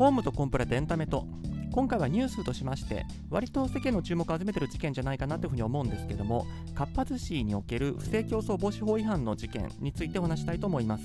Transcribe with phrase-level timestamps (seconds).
[0.00, 1.26] ホームとコンプラとエンタメと
[1.72, 11.04] 今回はニュースとしまして割と世間の注目を集めている事件じゃないかなというふうに思うんですけどもかっぱ寿司における不正競争防止法違反の事件についてお話したいと思います。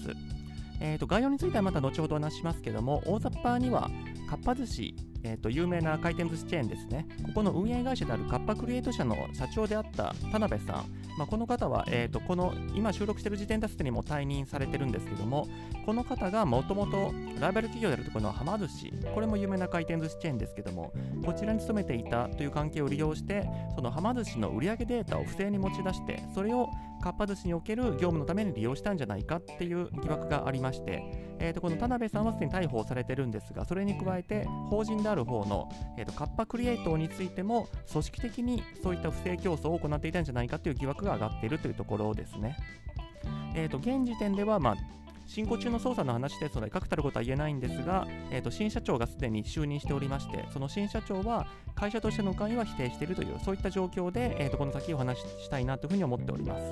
[0.80, 3.92] えーと、概要についてはまた後ほどお話しますけども大雑把には
[4.30, 4.96] かっぱ寿司
[5.26, 10.76] えーと、有名な回転寿司チェーンですね、ここの運営会社であるカッパクリエイト社の社長であった田辺さん、
[11.18, 15.48] まあ、この方は、えーと、この今収録している時点ですでにも退任されてるんですけども、
[15.86, 20.94] この方がもともとライバル企業であるところのはま寿司、これも有名な回転寿司チェーンですけども、
[21.26, 26.70] こちらに勤めていたという関係を利用して、そのはま寿司の売上データを不正に持ち出して、それを
[27.02, 42.58] かっぱ寿司における業務のために利用したんじゃないかっていう疑惑がありまして、えー、とこの田辺さんはすでに逮捕されてるんですが、それに加えて法人である方の、えー、とカッパクリエイトについても組織的にそういった不正競争を行っていたんじゃないかという疑惑が上がっているというところですね。
[43.56, 44.76] えー、と現時点では、まあ
[45.28, 56.64] 進行中の捜査の話ですので、確たることは言えないんですが、えー、と新社長がすでに就任しておりまして、その新社長は会社としての関与は否定しているという、そういった状況で、えー、とこの先お話ししたいなというふうに思っております。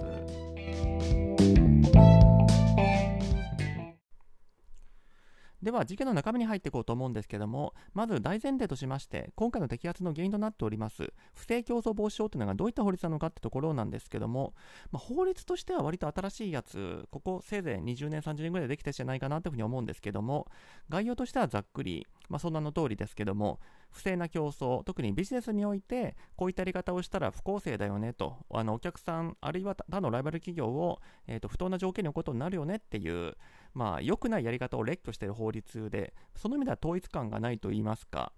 [5.63, 14.53] では事件の中身に入っていこうと思うんですけどもまず大前提としまして今回の摘発の原因となっております不正競争防止法というのがどういった法律なのかってところなんですけども、
[14.91, 20.47] まあ、法律としては割と新しいやつここせいぜい20年30年ぐらいでできてんじゃないかなというふうに思うんですけども
[20.89, 23.59] 概要としてはざっくり、まあ、そんなの通りですけども
[23.91, 33.35] 不正な競争特にビジネスにおいてこういったやり方をしたら不公正だよねとあのお客さんあるいは他のライバル企業を、えーと不当な条件に置くことになるよねっていう
[33.73, 38.31] まあ、良くないやり方を列挙している法律で、その意味では統一感がないと言いますか、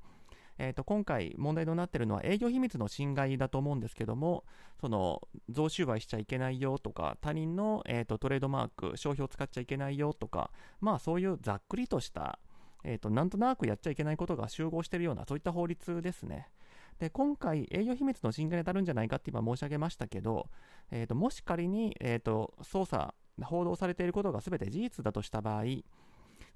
[0.57, 4.45] えー、と今回問題となっているのは営業秘密の侵害だと思うんですけども、
[4.79, 12.39] その贈収賄しちゃいけないよとか、他人の、えー、とトレードマーク、商標を使っちゃいけないよとか、まあそういうざっくりとした、
[12.87, 16.49] えー、となんとなくやっちゃいけないことが集合しているような、そういった法律ですね。
[16.99, 20.47] で今回、営業秘密の侵害に当たるんじゃないかって今申し上げましたけど、
[20.91, 25.63] えー、ともし仮に、えー、と捜査報道されていることが全て事実だとした場合、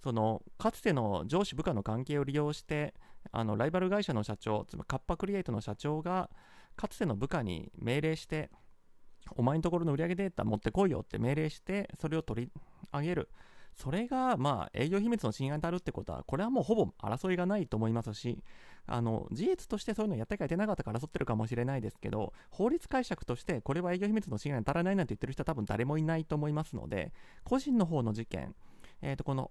[0.01, 2.93] そのかつての上司部下の関係を利用して、
[3.31, 6.29] あのライバル会社の社長、つまりカッパクリエイトの社長が、
[6.75, 8.49] かつての部下に命令して、
[9.35, 12.51] お前のところの売上データ持ってこいよって命令して、それを取り
[12.93, 13.29] 上げる。
[13.81, 18.43] それが、まあ、営業秘密の侵害になるってことは、これはもうほぼ争いがないと思いますし、
[18.87, 27.13] あの事実としてそういうのやったかやってなかったから争ってるかもしれないですけど、法律解釈としてこれは営業秘密の侵害に足らないなんて言ってる人は多分誰もいないと思いますので、
[27.45, 28.53] 個人の方の事件、
[29.01, 29.49] えー、とこの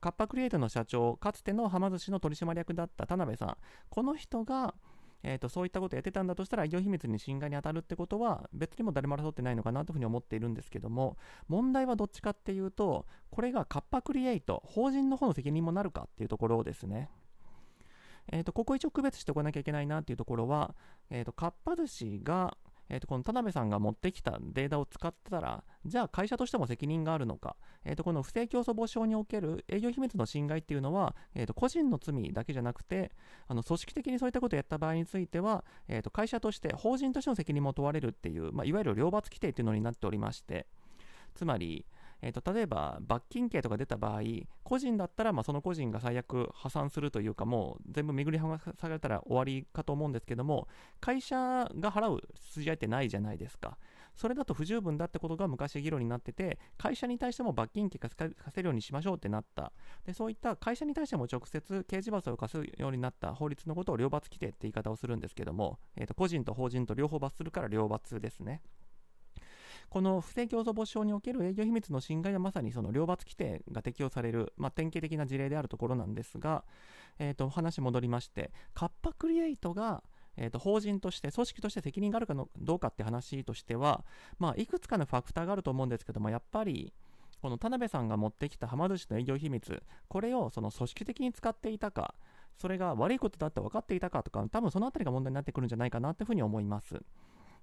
[0.00, 3.56] カッパクリエイトの社長、かつてのはま寿司の取締役だった田辺さん、
[3.90, 4.74] この人が、
[5.22, 11.16] えーと、そういったことをやってたんだとしたら、医療秘密に侵害に当たるってことは、別にも誰も争ってないのかなというふうに思っているんですけども、
[11.48, 17.10] 問題はどっちかっていうと、これがカッパクリエイト、法人の方の責任もなるかっていうところですね。
[18.32, 20.74] えーと、ここ一応区別しておかなきゃいけないなっていうところは、
[21.10, 22.56] えーと、かっぱ寿司が
[22.90, 33.12] えー、とこの田辺さんが持ってきたデータを使ってたら、じゃあ会社としても責任があるのか、えー、とこの不正競争防止法における営業秘密の侵害っていうのは、えー、と個人の罪だけじゃなくて、
[33.46, 40.66] あの組織的にそういったことをやった場合については、えー、と会社として、法人としての責任も問われるっていう、まあ、いわゆる両罰規定っていうのになっておりまして、
[41.34, 41.86] つまり、
[42.22, 44.20] えーと、例えば罰金刑とか出た場合、
[44.62, 50.68] 個人だったらまあその個人が最悪破産するというか、もう全部巡り剥がされたら終わりかと思うんですけども、
[51.00, 53.78] 会社が払う筋合いってないじゃないですか。
[54.14, 59.72] それだと不十分だってことが昔議論になってて、会社に対しても罰金刑課せるようにしましょうってなった。
[60.04, 68.62] でそういった会社に対しても直接刑事罰を課すようになった法律のことを両罰規定って言い方をするんですけども、えーと個人と法人と両方罰するから両罰ですね。
[69.90, 76.64] この不正競争防止法における営業秘密の侵害はまさにその両罰規定が適用される、まあ、典型的な事例であるところなんですが、
[77.18, 80.02] えー、と話戻りまして、カッパクリエイトが
[80.36, 84.04] えー、と法人として、組織として責任があるかのどうかって話としては、
[84.38, 86.94] まあ、いくつかのファクターがあると思うんですけども、やっぱり、
[87.42, 92.14] この田辺さんが持ってきたはま寿司の営業秘密、これをその組織的に使っていたか、
[92.56, 97.00] それが悪いことだって分かっていたかとか、多分そのあたりが問題になってくるんじゃないかなというふうに思います。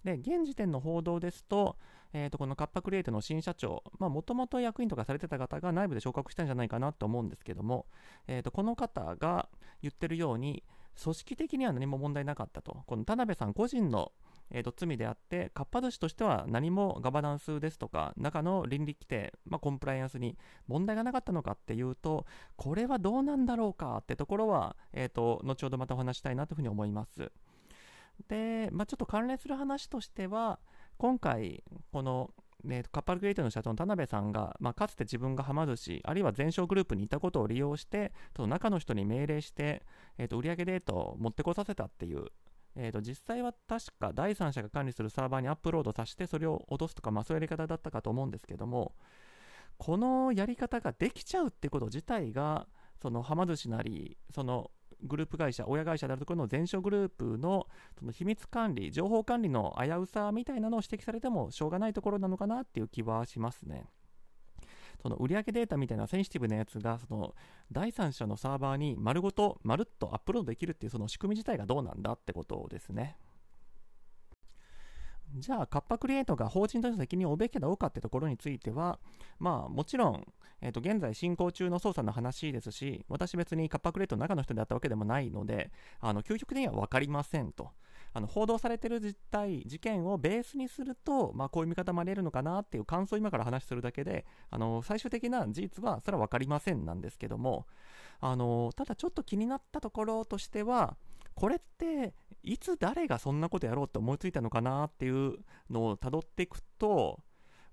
[0.04, 1.78] で、現時点の報道ですと、
[2.14, 7.86] えー、とこのカッパクリエイトの新社長、もともと役員とかされてた方が内部で昇格したんじゃないかなと思うんですけども、
[8.28, 9.50] えー、とこの方が
[9.82, 10.64] 言ってるように、
[11.02, 14.12] 組織的には何も問題なかったと、この田辺さん個人の
[14.52, 27.32] えー、と罪であって、かっぱ寿司としては何もガバナンスですとか、中の倫理規定、まあ、コンプライアンスに問題がなかったのかっていうと、これはどうなんだろうかってところは、えーと、後ほどまたお話したいなというふうに思います。
[28.28, 30.60] で、まあ、ちょっと関連する話としては、
[30.98, 32.32] 今回、この
[32.66, 39.84] えー、カッパルクリエイトの社長の田辺さんが、まあ、かつて自分がはま寿司、あるいは全商グループにいたことを利用して、その中の人に命令して、
[40.18, 42.26] えー、と売上データを持ってこさせたっていう、
[42.76, 48.96] えー、と実際は確か第三者が管理するサーバーにアップロードさせて、それを落とすとか、まあ、そういうやり方だったかと思うんですけども、
[49.78, 52.68] このやり方ができちゃうってこと自体が、
[53.00, 54.72] そのはま寿司なり、その
[55.04, 57.68] グループ会社、親会社であるところの全商グループの
[57.98, 63.86] その秘密管理、情報管理の危うさみたいなのを指摘されてもしょうがないところなのかなっていう気はしますね。
[65.02, 67.36] その売上データみたいなセンシティブなやつがその
[67.72, 73.18] 第三者のサーバーに丸ごとまるっとアップロードできるっていうその仕組み自体がどうなんだってことですね。
[75.36, 79.00] じゃあ、カッパクリエイトが法人として責任を負うべきかどうかってところについては、
[79.40, 80.26] まあ、もちろん、
[80.62, 87.72] えー、と現在進行中の捜査の話ですし、私別にカッパクリエイトの中の人であったわけでもないので、あの究極的には分かりませんと。
[88.14, 97.68] あの報道されている実態、事件をベースにすると、まあ、こういう見方もあり得るのかなっていう感想を今から話するだけで、あの最終的な事実はそれは分かりませんなんですけども、
[98.20, 100.98] あのただちょっと気になったところとしては、
[101.36, 102.16] これって
[102.48, 105.36] いつ誰がそんなことやろうって思いついたのかなっていう
[105.70, 107.20] のをたどっていくと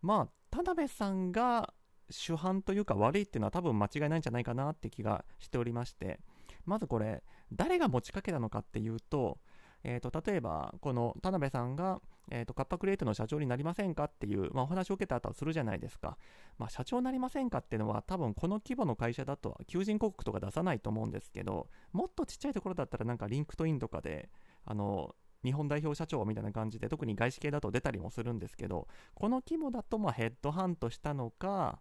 [0.03, 1.73] まあ田辺さんが
[2.11, 6.19] 主犯というか悪いっていうのは多分間違いないんじゃないかなって気がしておりまして
[6.67, 7.23] まずこれ
[7.53, 9.39] 誰が持ちかけたのかっていうと
[9.85, 12.01] えーと、例えば、この田辺さんが、
[12.31, 16.17] えーと、カッパクリエイトの社長になりませんかっていう、まあ、お話を受けた後はするじゃないですか。
[16.59, 24.31] まあ、社長になりませんかっていうのは、多分この規模の会社だと求人広告とか出さないと思うんですけど、もっとちっちゃいところだったら、なんか LinkedIn とかで、
[24.65, 25.15] あの、
[25.45, 31.81] 日本代表社長みたいな感じで、特に外資系だと出たりもするんですけど、この規模だと、まあ、ヘッドハントしたのか、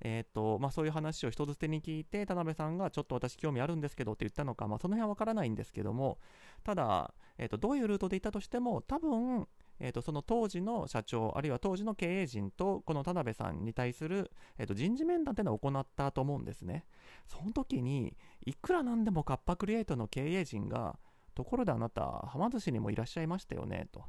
[0.00, 6.18] えーとまあ、そういう話を人づてに聞いて、田辺さんがちょっと私興味あるんですけどって言ったのか、まあ、その辺はわからないんですけども、
[6.62, 9.48] ただ、えーと、どういうルートで行ったとしても、多分、
[9.80, 16.84] えーと、その当時の社長、あるいは当時の経営陣と、この田辺さんに対する、えーと、人事面談っていうのを行ったと思うんですね。
[17.26, 20.98] その時に、いくらなんでもカッパクリエイトの経営陣が、
[21.38, 24.02] ところであなた、はま寿司にもいらっしゃいましたよね、と。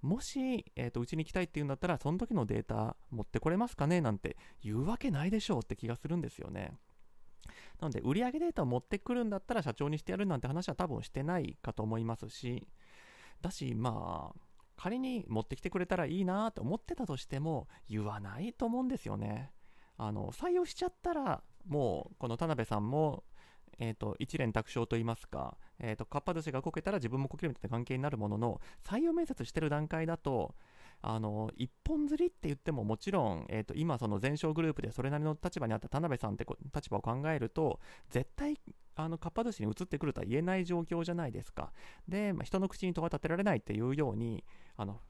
[0.00, 6.76] もし、えーと、うちに来たいっていうんだったら、その時のデータ持ってこれますかねなんて言うわけないでしょうって気がするんですよね。
[7.80, 12.64] なので、売上データを持ってくるんだったら社長にしてやるなんて話は多分してないかと思いますし、
[13.42, 14.40] だし、まあ、
[14.76, 19.50] 仮に持ってきてくれたらいいなと思ってたとしても、言わないと思うんですよね。
[19.96, 23.24] あの、採用しちゃったら、もう、この田辺さんも、
[23.78, 30.54] えーと、一連卓勝といいますか、えーと、かっぱ寿司がこけたら自分もこけるみたいな関係になるものの採用面接してる段階だと
[31.02, 37.80] あの一本釣りって言ってももちろん、えーと、今その全商グループでそれなりの立場にあった田辺さんって立場を考えると
[38.10, 38.58] 絶対
[38.94, 41.70] あのかっぱ寿司に移ってくるとは言えない状況じゃないですか。
[42.08, 44.42] で、まあ、人の口に戸が立てられないっていうように
[44.76, 45.00] あの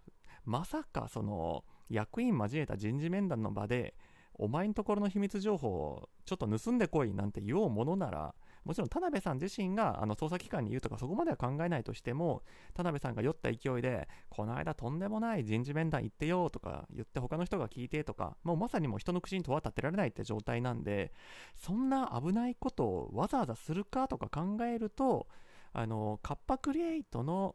[0.45, 3.95] まさかその役員交えた人事面談の場で
[4.35, 8.35] お前んところの秘密情報をちょっと盗んでこいなんて言おうものなら
[8.67, 12.43] もちろん田辺さん自身があの捜査機関に言うとかそこまでは考えないとしても
[12.75, 21.13] 田辺さんが酔った勢いでこの間とんでもない人事面談行ってよとか言って他の人が聞いてとかもうまさにもう人の口に戸は立てられないって状態なんで
[21.55, 25.29] そんな危ないことをわざわざするかとか考えると
[25.73, 27.55] あのカッパクリエイトの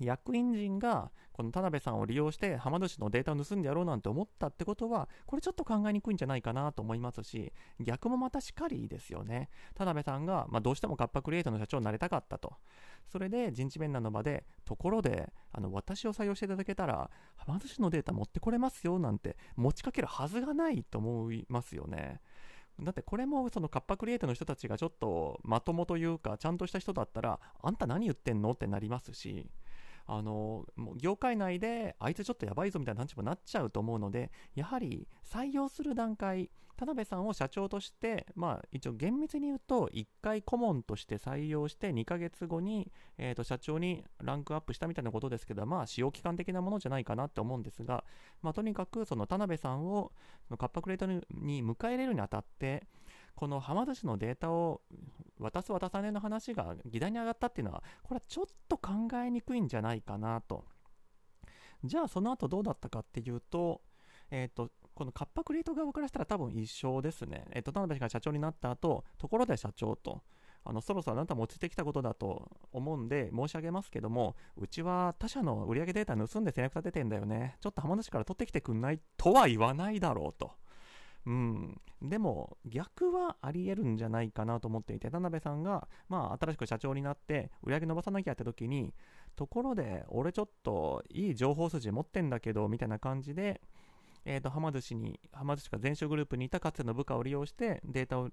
[0.00, 9.50] 役員陣がこの田辺さんを利用して浜寿司のデータを盗んでやろうなんて思ったってことはこれちょっと考えにくいんじゃないかなと思いますし逆もまたしかりですよね。
[9.74, 12.54] 田辺さんが、まあ、どうしてもカッパクリエイトの社長になりたかったと。
[13.06, 22.20] それで人事面談の場でところであの私を採用していただけたら浜寿司のデータ持ってこれますよなんて持ちかけるはずがないと思いますよね。
[22.80, 28.50] だってこれもそのカッパクリエイトの人たちがちょっとまともというかちゃんとした人だったらあんた何言ってんの？
[28.50, 29.50] ってなりますし。
[30.06, 48.04] あのもう業界内であいつちょっとやばいぞみたいな話にもなっちゃうと思うのでやはり採用する段階田辺さんを社長として、まあ、一応厳密に言うと1回顧問として採用して2ヶ月後に、えー、と社長にランクアップしたみたいなことですけど、まあ、使用期間的なものじゃないかなって思うんですが、
[48.42, 50.12] まあ、とにかくその田辺さんを
[50.58, 52.86] カッパクレートに迎え入れるにあたって
[53.36, 54.80] このはま寿司のデータを
[55.38, 58.92] 渡す渡さねの話が議題に上がったっていうのは、これはちょっと考
[59.24, 60.64] えにくいんじゃないかなと。
[61.84, 63.82] じゃあその後どうだったかっていうと、
[64.30, 67.44] えっ、ー、と、このカッパクリエイト側からしたら多分一緒ですね。
[67.52, 70.22] えっ、ー、と、田辺氏が社長になった後、ところで社長と、
[70.64, 77.56] あのそろそろあなたも落ちてきたことだと思うんで申し上げますけども、うちは他社の売上データ盗んで戦略立ててんだよね。
[77.60, 80.50] ちょっと浜主から取ってきてくんないとは言わないだろうと。
[81.26, 88.94] うん、でも逆はあり得るんじゃないかなと思っていて田辺さんが、まあ、新しく社長になって売り上げ伸ばさなきゃって時に
[89.34, 93.60] ところで俺ちょっといい情報筋持ってんだけどみたいな感じで
[94.28, 98.28] えー、と、はま寿司に、はま寿司か前職グループにいたかつての部下を利用してデータを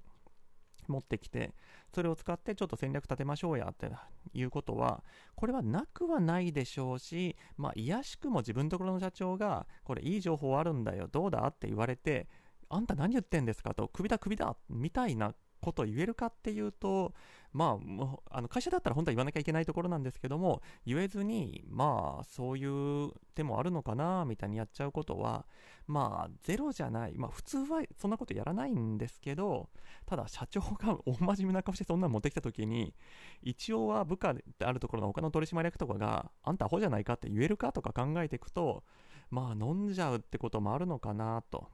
[0.88, 1.54] 持ってきて、
[1.94, 3.92] それを使ってちょっと戦略立てましょうやって
[4.34, 5.04] いうことは、
[5.36, 12.28] これはなくはないでしょうし、まあ、いやしくも自分のところの社長が、これいい情報あるんだよ、どうだって言われて、
[12.74, 17.14] あんた何言ってんですかと、首だ首だみたいなこと言えるかっていうと、
[17.54, 17.78] ま
[18.32, 25.46] あ、あの会社だったら本当は言わなきゃいけないところなんですけども、言えずに、まあ、そういう手もあるのかな、みたいにやっちゃうことは、
[25.88, 27.18] まあ、ゼロじゃない。
[27.18, 29.70] まあ、普通はそんなことやらないんですけど、
[30.06, 32.94] ただ、社長が 大真面目な顔してそんなの持ってきたときに、
[33.42, 38.84] 一応は部下であるところの他の取締役とかが、あんたアホじゃないかって言えるかとか考えていくと、
[39.30, 41.68] まあ、飲んじゃうってこともあるのかなと。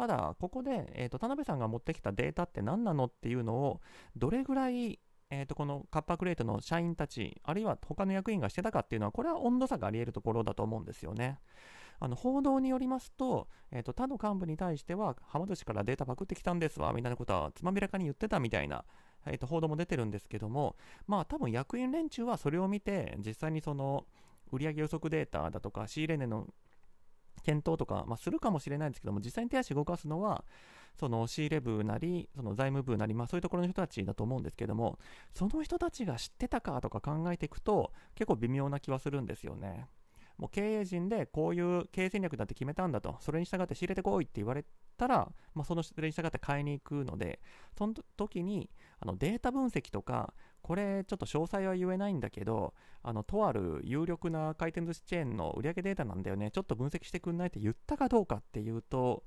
[0.00, 3.82] ただ、ここで、えーと、田辺さんが持ってきたデータって何なのっていうのを、
[4.16, 11.38] どれぐらい、えーと、このカッパクレートの社員たち、あるいは他の役員がしてたかっていうのは、これは温度差があり得るところだと思うんですよね。
[11.98, 18.86] あの報道によりますと、えーと、他の幹部に対しては、はま寿司からデータパクってきたんですわ、みたいなことはつまびらかに言ってたみたいな、
[19.26, 20.76] えーと報道も出てるんですけども、
[21.06, 24.06] まあ多分役員連中はそれを見て、実際にその
[24.50, 26.46] 売上予測データだとか、仕入れ値の
[27.42, 30.44] 検討とか、まあ、するかもしれないんですけども、実際に手足動かすのは、
[30.98, 34.98] その仕入れ部なり、その財務部なり、まあ、そういうところの人たちだと思うんですけども、
[35.32, 39.88] その人たちが知ってたかとか考えていくと、結構微妙な気はするんですよね。
[40.40, 44.64] もう経営陣でこういう経営戦略だって決めたんだと、それに従って仕入れてこいって言われ
[44.96, 47.40] たら、まあ、そのそれに従って買いに行くので、
[47.76, 48.70] その時に
[49.00, 50.32] あのデータ分析とか、
[50.62, 59.24] これちょっと詳細は言えないんだけど、あのとある有力な回転寿司チェーンの売上データなんだよね、ちょっと分析してくんないって言ったかどうかっていうと、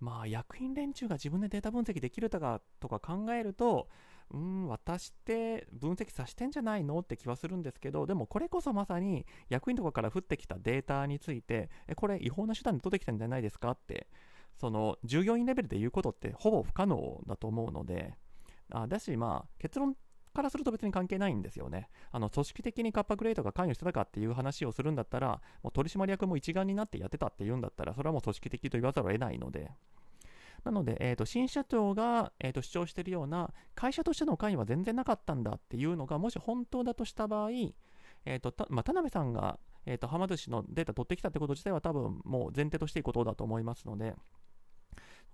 [0.00, 3.88] まあ役員連中が自分でデータ分析できるとかとか考えると、
[4.32, 6.98] うん、私って分析させてんじゃないの？
[6.98, 13.70] って気はするんですけど、でもこれこそまさに役員とかから降ってきたデータについて、え、これ違法な手段で取ってきたんじゃないですか？
[13.70, 14.08] って、
[14.56, 18.14] その従業員レベルで言うことってほぼ不可能だと思うので、
[18.72, 19.94] あだし、まあ結論
[20.34, 21.88] からすると別に関係ないんですよね。
[22.10, 29.70] あの組織的にカッパグレートが関与してたかっていう話をするんだったら、もう取締役も一丸になってやってたっていうんだったら、それはもう組織的と言わざるを得ないので。
[30.66, 44.14] なので、えーと、新社長が、えーと、主張しているような会社としての関与は全然なかったんだっていうのがもし本当だとした場合、えーとまあ、田辺さんが、えーと、はま寿司のデータ取ってきたってこと自体は多分もう前提としていいことだと思いますので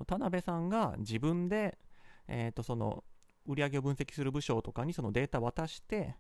[0.07, 1.79] 田辺さんが自分で、
[2.29, 3.05] えー、とその
[3.47, 6.17] 売り上げを分析する部署とかにそのデータを渡して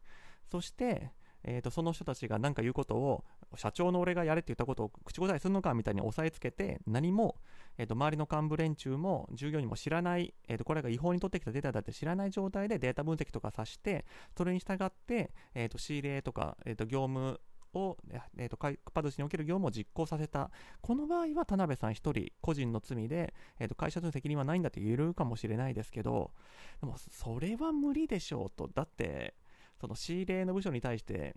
[0.51, 1.11] そして
[1.45, 3.25] えーと、その人たちが何か言うことを
[3.57, 7.37] 社長の俺がやれって言ったことを口答えするのかみたいに押さえつけて何も、
[7.79, 14.05] えーと、周りの幹部連中も従業員も知らない、えーと、これが違法に取ってきたデータだって知らない状態でデータ分析とかさして
[14.37, 17.41] それに従って、えー、と仕入れとか、えー、と業務
[17.75, 17.97] を、
[18.37, 20.51] えー、とカパ寿司における業務を実行させた。
[20.81, 26.33] この場合は田辺さん1人個人の罪で、えー、と会社の責任はないんだって言えるかもしれないですけど
[26.81, 28.69] でもそれは無理でしょうと。
[28.69, 29.35] だって
[29.83, 31.35] その仕入れの部署に対して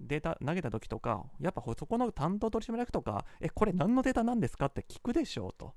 [0.00, 5.74] データ投げた時とか、やっぱそこの担当取締役とか、え、これ何のデータなんですかって聞くでしょうと。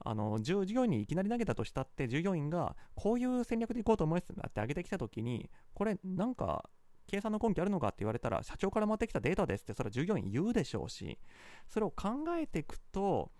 [0.00, 6.68] あの、従業員にいきなり投げたとしたって、従業員がこういう戦略でいこうと思いますって上げてきた時に、これなんか
[7.06, 11.18] 計算の根拠あるのかって言われたら、社長から回ってきたデータですって、それは従業員言うでしょうし、
[11.70, 13.30] それを考えていくと、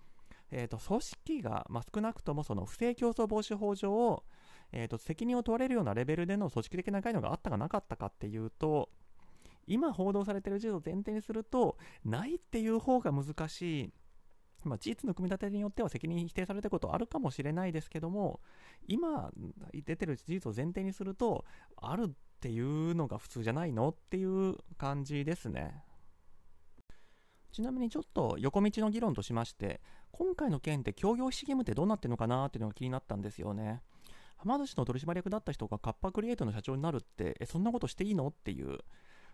[0.49, 4.23] えーと、組織が、まあ、少なくともその不正競争防止法上を、
[4.71, 8.89] えーと、責任を問われるようなレベルでの組織的な関与があったかなかったかっていうと、
[9.67, 13.93] 今報道されている事実を前提にすると、ないっていう方が難しい。
[14.63, 18.41] まあ、事実の組み立てによっては責任否定されたことあるかもしれないですけども、
[18.87, 19.31] 今
[19.73, 21.45] 出てる事実を前提にすると、
[21.77, 22.09] あるっ
[22.39, 25.83] ていうのが普通じゃないのっていう感じですね。
[27.51, 33.81] ちなみにちょっと横道の議論としまして、今回の件って協業資義務ってどうなってるのかなっていうのが気になったんですよね。
[34.41, 38.27] はま寿司の取締役だった人がカッパクリエイトの社長になるって、え、そんなことしていいの？
[38.27, 38.79] っていう。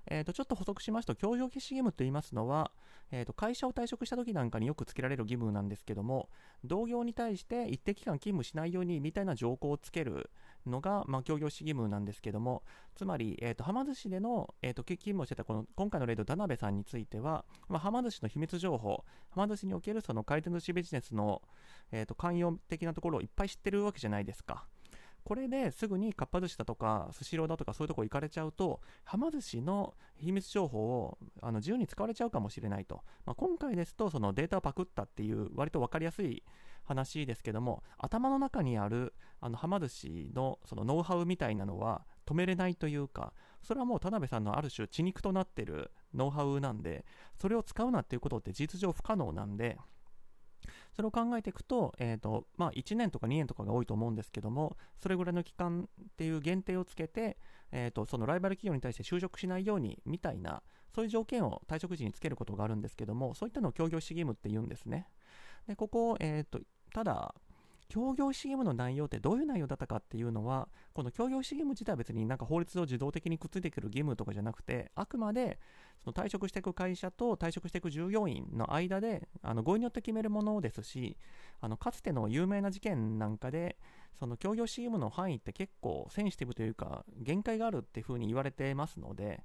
[0.10, 2.72] えー、とちょっと補足しますと、協業消し義務と言いますのは、
[3.12, 6.30] えー、と会社を退職した時なんかによくつけられる義務なんですけども、
[6.64, 10.30] 同業に対して一定期間勤務しないようにみたいな条項をつける
[10.66, 12.64] のが、まあ、協業士義務なんですけども、
[12.96, 19.04] つまり、えー、とはま寿司での、えー、と勤務をしてたこの今回の例の田辺さんについては、まあ、はま寿司の秘密情報、は
[19.36, 21.42] ま寿司におけるその回転寿司ビジネスの、
[21.92, 24.68] えー、と関与的なところをいっぱい知ってるわけじゃないですか。
[25.27, 36.43] これですぐにかっぱ寿司だとかスシローだとかそういうとこ行かれちゃうとはま寿司の秘密情報をあの自由に使われちゃうかもしれないと、まあ、今回ですとそのデータをパクったっていう割と分かりやすい
[36.86, 47.03] 話ですけども頭の中にあるあのはま寿司のそのノウハウみたいなのは止めれないというかそれはもう田辺さんのある種血肉となってるノウハウなんで
[47.36, 49.77] それを使うなっていうことって事実上不可能なんで
[50.96, 57.38] それを考えていくと,、えーとまあ、1年とか2年とかが多いと思うんですけどもそれぐらいの期間っていう限定をつけて、
[57.72, 65.08] えーと、そのライバル企業に対して就職しないようにみたいなそういう条件を退職時につけることがあるんですけどもそういったのを協業主義務って言うんですね。
[65.68, 66.60] でここ、えーと
[66.94, 67.36] ただ
[67.89, 75.60] 協業主義務の内容ってどういう内容だったかっていうのは、この協業主義務自体は別になんか法律上自動的にくっついてくる義務とかじゃなくて、あくまで
[76.03, 81.17] その退職していく会社と退職していく従業員の間であの合意によって決めるものですし、
[81.62, 83.77] あのかつての有名な事件なんかで、
[84.20, 89.44] その協業主義務の範囲って結構センシティブというか、限界があるっていうふうに言われてますので、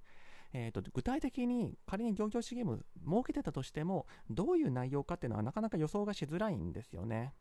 [0.55, 7.33] えーと、具体的に仮に漁業主義務設けてたとしてもどういう内容かっていうのはなかなか予想がしづらいんですよね。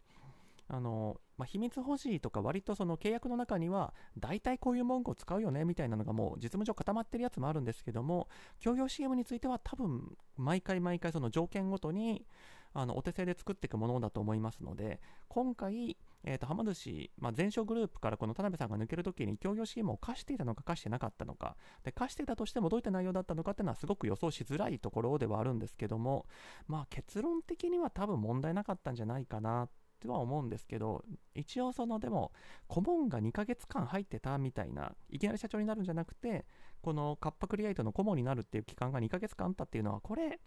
[0.74, 12.25] あのまあ、秘密保持とか割とその契約の中には大体こういう文句を使うよねみたいなのがもう実務上固まってるやつもあるんですけども協業 CM については多分毎回毎回その条件ごとに
[12.74, 21.58] あのお手製で作っていくものだと思いますので今回、えー、とはま寿司、まあ、前哨グループからこの田辺さんが抜けるときに協業 CM を課していたのか課してなかったのか。
[21.84, 26.28] で課していたとしてもどういった内容だったのかっていうのはすごく予想しづらいところではあるんですけども、
[26.68, 29.68] まあ、結論的には多分問題なかったんじゃないかな
[30.01, 31.03] とは思うんですけど、
[31.36, 32.31] 一応そのでも、
[32.67, 36.46] 顧問が2ヶ月間入ってたみたいな、いきなり社長になるんじゃなくて、
[36.81, 40.39] このカッパクリエイトの顧問になるっていう期間が2ヶ月間あったっていうのは、これ、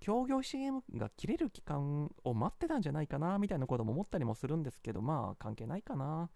[0.00, 6.28] 協業 CM が切れる期間を待ってたんじゃないかなみたいなことも思ったりもするんですけど、まあ関係ないかな。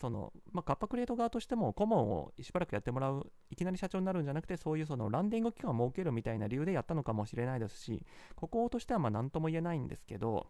[0.00, 8.02] その、まあ、カッパクリエイト側としても顧問をしばらくやってもらう、いきなり社長になるんじゃなくて、そういうそのランディング期間を設けるみたいな理由でやったのかもしれないですし、
[8.34, 10.46] こことしてはまあ何とも言えないんですけど、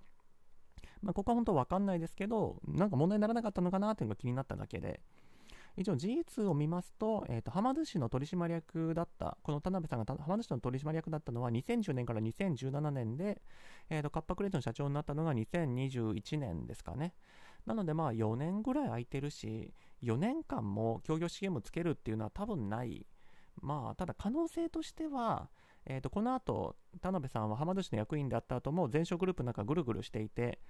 [1.05, 5.01] まあ、ここは本当わかんないですけど、なんか問題にならなかったのかなっていうのが気になっただけで、
[5.77, 13.43] 一応事実を見ますと、えーと、浜寿司の取締役だった、この田辺さんが浜寿司の取締役だったのは2010年から2017年で、
[13.91, 17.15] えーと、カッパクレートの社長になったのが2021年ですかね。
[17.67, 23.07] なのでまあ4年ぐらい空いてるし、4年間も協業 CM つけるっていうのは多分ない。
[23.61, 25.49] まあ、ただ可能性としては、
[25.87, 30.61] えーと、この後田辺さんは浜寿司の役員であった後も前職グループの中ぐるぐるしていて、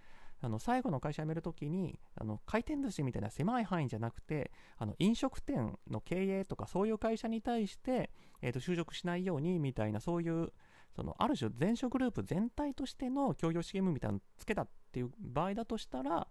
[0.40, 8.10] あの最後の会社辞めるときにあの回転寿司みたいな狭い範囲じゃなくてあの飲食店の経営とかそういう会社に対して、
[8.42, 10.52] えー、と就職しないようにみたいなそういう
[10.94, 16.28] そのある種全職グループ全体としての協業資源みたいなのつけたっていう場合だとしたら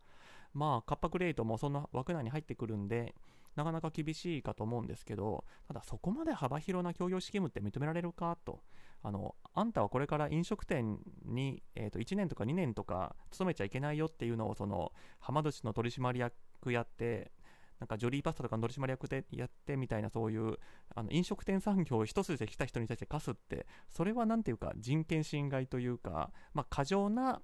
[0.54, 3.16] まあカッパクレートもその枠内に入ってくるんで
[3.56, 8.62] なかなか厳しいかと思うんですけどただそこまで幅広な協業資金って認められるかと。
[9.06, 17.34] あのあんたはこれから飲食店に、えー、と1年とか2年とか勤めちゃいけないよっていうのをそのはま寿司の取締役やって
[17.80, 20.58] なんかジョリーパスタとかの取締役でやってみたいなそういう
[20.96, 27.42] あの飲食店産業を一筋で来た人に対して課すってそれは何ていうか人権侵害というか、まあ、過剰な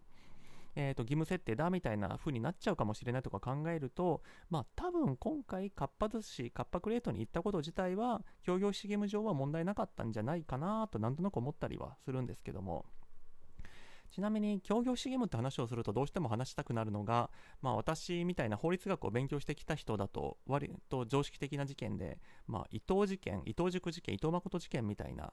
[0.76, 12.86] えー、と義務設定だみたいな風になっちゃうかもしれないとか考えると、まあ多分今回、かっぱ寿司、かっぱクレートに行ったこと自体は、協業資義務上は問題なかったんじゃないかなとなんとなく思ったりはするんですけども。
[14.10, 17.30] ちなみに、協業資義務って話をするとどうしても話したくなるのが、
[17.62, 25.32] まあ私みたいな法律学を勉強してきた人だと、割と常識的な事件で、まあ伊藤事件、伊藤塾事件、伊藤誠事件みたいな、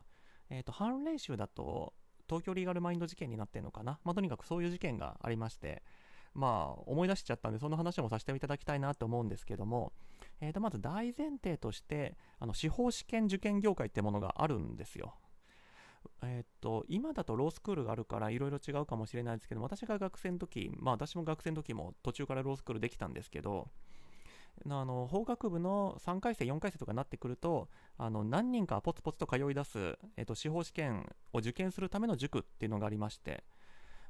[0.50, 1.94] えっ、ー、と、判例集だと、
[2.28, 5.82] 東京リーガルマインド事件になってるのかな、まあ、とにかくそういう事件がありまして、
[6.34, 9.92] まあ、思い出しちゃったんで、その話もさせていただきたいなと思うんですけども、
[10.40, 15.14] えー、とまず大前提として、あの司法試験受験業界ってものがあるんですよ。
[16.22, 23.68] えっと、今だとロースクールがあるからいろいろ違うかもしれないですけど、私が学生の時、まあ私も学生の時も途中からロースクールできたんですけど、
[24.64, 33.44] あの法学部の3回生、4回生とかになってくると、あの何人かポツポツと通い出す、えっと、司法試験を受験するための塾っていうのがありまして、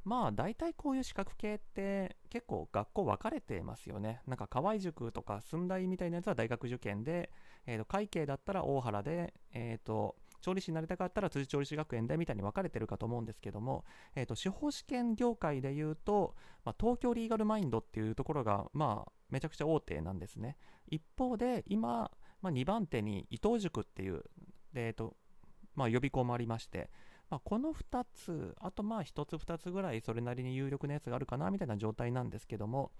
[0.04, 4.20] まあ大体こういう資格系って結構学校分かれてますよね。
[4.26, 7.30] なんか河合塾とか駿台みたいなやつは大学受験で、
[7.66, 10.14] えー、と会計だったら大原で、えっ、と
[10.46, 20.56] 調理師になりたかったら辻調理師学園でみたいに分かれてるかと思うんですけども、えーと、司法試験業界でいうと、まあ、東京リーガルマインドっていうところが、まあ、めちゃくちゃ大手なんですね。
[20.88, 22.10] 一方で、今、
[22.42, 24.22] まあ、2番手に伊藤塾っていう、
[24.74, 25.16] えーと
[25.74, 26.90] まあ、予備校もありまして、
[27.28, 32.92] まあ、この2つ、あとまあ1つ2つぐらいそれなりに有力なやつがあるかなみたいな状態なんですけども、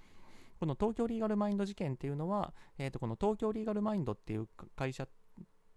[0.58, 5.06] この東京リーガルマインド事件っていうのは、えー、とこの東京リーガルマインドっていう会社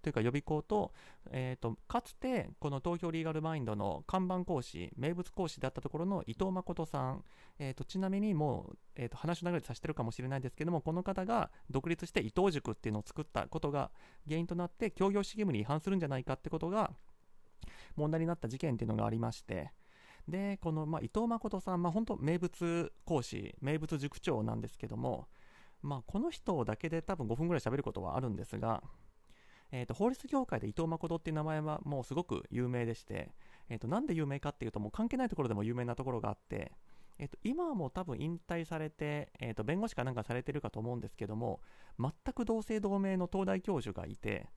[0.10, 0.91] というか予備校と,、
[1.32, 7.24] えーと、かつてこの東京リーガルマインドの看板講師名物講師だったところの伊藤誠さん、
[7.60, 13.91] えーと、ちなみにもう、えーと、話の流れでさせてるかもしれないですけどもこの方が独立して伊藤塾っていうのを作ったことが
[14.28, 16.91] 原因となって協業主義務に違反するんじゃないかってことが
[17.95, 19.72] 問題になった事件っていうのがありまして。
[20.28, 25.28] で、この、まあ、伊藤誠さん、まあ、本当名物講師、名物塾長なんですけども、
[25.82, 28.84] まあ、この人だけで多分5分ぐらい喋ることはあるんですが、
[29.71, 33.29] えーと、法律業界で伊藤誠っていう名前はもうすごく有名でして、
[33.69, 36.71] えーと、なんで有名かっていうともう関係ないところでも有名なところがあって、
[37.19, 41.60] えーと、今はもう多分引退されて、えー、と弁護士かなんかされてるかと思うんですけども
[41.99, 44.47] 全く同姓同名の東大教授がいて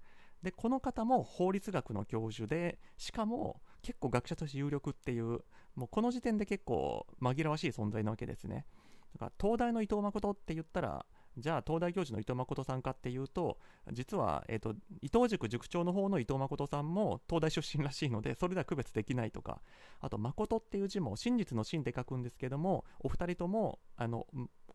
[0.42, 5.40] でこの方も法律学の教授でしかも結構学者として有力っていう
[5.74, 8.66] もうこの時点で結構紛らわしい存在なわけですね。
[9.14, 11.06] だから東大の伊藤誠って言ったら
[11.38, 13.58] じゃあ東大教授の伊藤誠さんかっていうと
[13.90, 19.60] 実は、えーと、伊藤塾塾長の方の伊藤誠さんも東大出身らしいのでそれでは区別できないとか
[20.00, 24.26] あと誠っていう字も真実の真って書くんですけどもお二人ともあの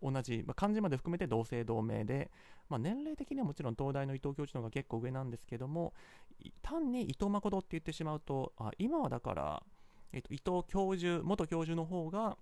[0.01, 2.31] 同じ、まあ、漢字まで含めて同姓同名で、
[2.69, 5.93] まあ、年齢的にはもちろん東大の伊藤教授の方が結構上なんですけども
[6.61, 9.63] 単に伊藤誠って言ってしまうとあ今はだから、
[10.11, 12.37] えーと伊藤教授元教授の方が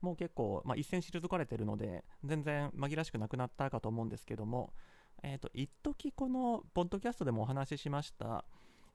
[0.00, 4.72] もう結構、まあ、一線退かれてるので、全然紛らしくなくなったかと思うんですけども、
[5.22, 8.44] えっ、ー、と、一時この、ポッドキャストでもお話ししました、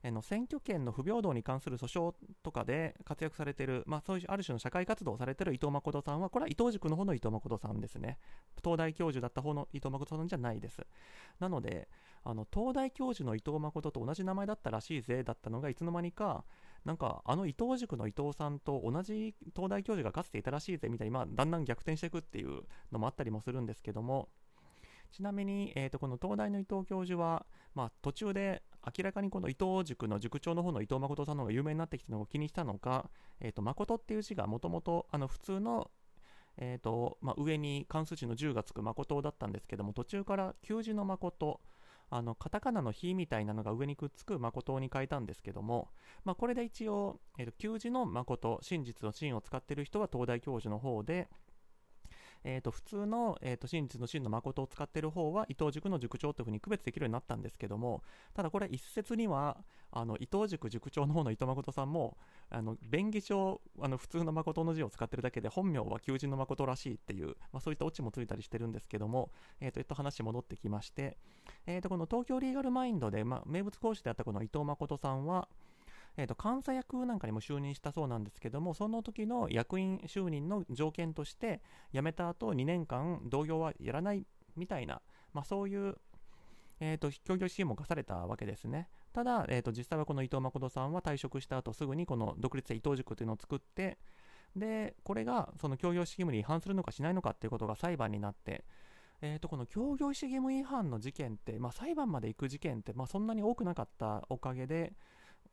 [0.04, 8.18] えの選挙権の不平等に関する訴訟とかで活躍されてる、まあ、そういうある種の社会活動をされてる伊藤誠さんは、これは伊藤塾の方の伊藤誠さんですね。
[8.64, 10.84] 東大教授だった方の伊藤誠さんじゃないです。
[11.38, 11.88] なので、
[12.24, 16.44] あの東大教授の伊藤誠と同じ名前だったらしいぜだったのが、いつの間にか、
[16.84, 24.28] なんかあの伊藤塾の伊藤さんと同じ東大教授がかつていたらしいぜみたいに、まあ、だんだん逆転していくっていうのもあったりもするんですけども。
[25.12, 28.62] ちなみに、えー、とこの東大の伊藤教授は、まあ、途中で
[28.96, 35.90] 明らかにこの伊藤塾の塾長の方の伊藤誠さんの方が有名になってきたのを気にしたのか、えー、と誠っていう字がもともと普通の
[36.58, 41.60] えーとまあ、上に関数値の10がつく誠だったんですけども途中から旧字の誠
[42.14, 45.88] あのカタカナの「日」みたいなのが上にくっつく誠に変えたんですけども、
[46.26, 51.30] まあ、これで一応、えー、と旧字の誠真実の真を使ってる人は東大教授の方で
[52.44, 58.02] えー、と普通の、えー、と真実の真の誠を使っている方は伊藤塾の塾長というふうに区別できるようになったんですけども
[58.34, 59.58] ただこれ一説には
[59.90, 62.16] あの伊藤塾塾長の方の伊藤誠さんも
[62.50, 71.18] あの便宜上あの普通の誠の字を使ってるだけで本名は求人の誠らしいっていう、まあ、そういったオチもついたりしてるんですけども、えー、とえっと話戻ってきまして、
[71.66, 75.48] えー、とこの東京リーガルマインドで、まあ、名物講師であったこの伊藤誠さんは
[76.16, 85.00] えーと、監査役なんかにも就任したそうなんですけどもその時の役員就任の条件として辞めた後2年間同業はやらないみたいな、
[85.32, 85.96] まあ、そういう、
[86.80, 88.88] えーと、協業支援も課されたわけですね。
[89.14, 93.98] ただ、えーと、実際はこの伊藤誠さんは退職した後すぐにこの独立性伊藤塾というのを作って
[94.56, 98.64] でこれがその協業義務に違反するのかしないのかっていうことが裁判になって
[99.22, 104.94] えー、とこの協業意思義務違反の事件って、まあ、裁判まで行く事件って、まあ、そんなに多くなかったおかげで、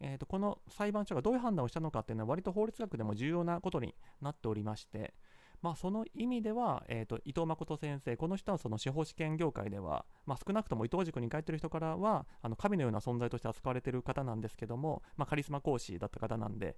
[0.02, 5.14] えー、とこの裁判所がどういう判断をしたのかっていうのは割と法律学でも重要なことになっておりまして、
[5.62, 16.78] まあ、その意味では、えーと、伊藤誠先生、この人はその司法試験業界では、まあ、少なくとも伊藤塾に通ってる人からはあの神のような存在として扱われてる方なんですけども、まあ、カリスマ講師だった方なんで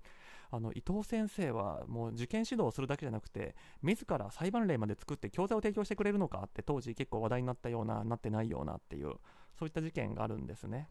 [0.49, 9.13] あの伊藤先生はもう受験指導をするだけじゃなくて自ら裁判例まで作って教材を提供してくれるのかって当時結構話題になったようななってないようなっていう
[9.57, 10.89] そういった事件があるんですね。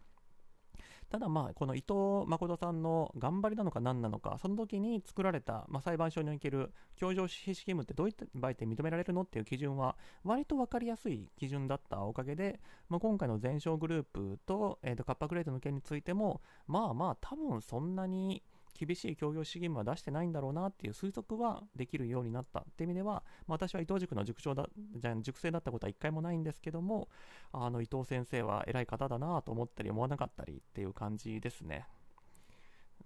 [1.11, 18.45] ただまあこの伊藤誠さんの頑張りなのか何なのかその時に作られた、まあ、裁判所における教場指揮義務ってどういった場合って認められるのっていう基準は割と分かりやすい基準だったおかげで、まあ、今回の全勝グループと,、えー、とカッパグレートの件についてもまあまあ多分そんなに
[18.79, 22.61] 厳しい協業主義義務は出してないんだろうなっていう推測はできるようになった。
[22.61, 27.09] って意味では、まあ、私は伊藤塾の塾長だじゃ塾生だったことは一回もないんですけども
[27.53, 31.87] あの伊藤先生は偉い方だなと思ったり思わなかったりっていう感じですね。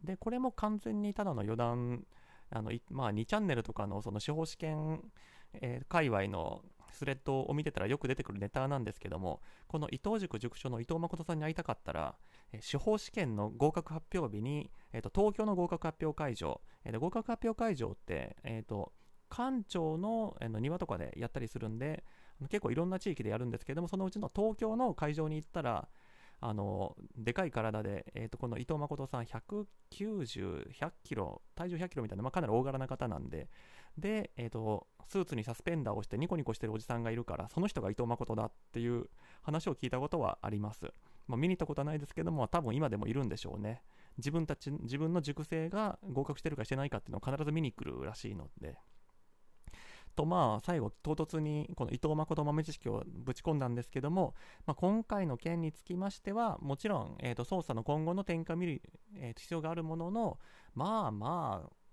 [0.03, 2.05] でこれも完全にただの余談
[2.51, 5.03] あのまあ、2チャンネルとかのその司法試験、
[5.55, 12.15] えー、界隈のスレッドを見てたらよく出てくるネタなんですけどもこの伊藤塾塾長の伊藤誠さんに会いたかったら
[12.61, 18.93] 司法試験の合格発表日に、えーと、東京の合格発表会場、えーと、合格発表会場って、えーと、
[19.29, 22.05] 館長の,、の庭とかでやったりするんで
[22.49, 25.89] 結構いろんな地域でやるんですけどもそのうちの東京の会場に行ったら
[26.41, 33.49] あのでかい体で、えー、とこの伊藤誠さん190、100キロ、体重100キロみたいな、まあ、かなり大柄な方なんで、
[33.97, 39.07] で、えーと、スーツにサスペンダーをしてニコニコしてるおじさんがいるから、その人が伊藤誠だっていう
[39.43, 40.93] 話を聞いたことはあります。
[41.27, 43.83] まあ、見に行ったことはないですけども、多分今でもいるんでしょうね。
[44.19, 48.79] 自分たち、自分の塾生が合格してるかしてないかっていうのを必ず見に来るらしいので。
[50.17, 58.83] とまあ最後唐突にこの伊藤誠豆知識をぶち込んだんですけども、まあ、今回の件につきましてはもちろん、えー、と捜査の今後の展開を見る、
[59.17, 60.39] えー、必要があるものの
[60.73, 61.85] まあまあ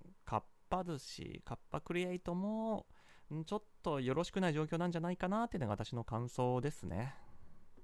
[0.71, 2.87] パ寿司、カッパクリエイトも、
[3.45, 7.13] ちょっとよろしくない状況なんじゃないかなっていうのが私の感想ですね。